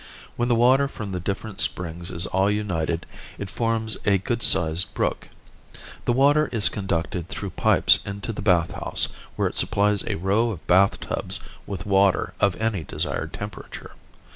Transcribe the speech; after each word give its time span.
When 0.35 0.47
the 0.47 0.55
water 0.55 0.87
from 0.87 1.11
the 1.11 1.19
different 1.19 1.59
springs 1.61 2.09
is 2.09 2.25
all 2.25 2.49
united 2.49 3.05
it 3.37 3.51
forms 3.51 3.97
a 4.03 4.17
good 4.17 4.41
sized 4.41 4.91
brook. 4.95 5.29
The 6.05 6.11
water 6.11 6.47
is 6.51 6.69
conducted 6.69 7.29
through 7.29 7.51
pipes 7.51 7.99
into 8.03 8.33
the 8.33 8.41
bath 8.41 8.71
house, 8.71 9.09
where 9.35 9.47
it 9.47 9.55
supplies 9.55 10.03
a 10.07 10.15
row 10.15 10.49
of 10.49 10.65
bath 10.65 11.01
tubs 11.01 11.39
with 11.67 11.85
water 11.85 12.33
of 12.39 12.59
any 12.59 12.83
desired 12.83 13.31
temperature. 13.33 13.91